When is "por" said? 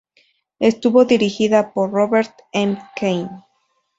1.73-1.91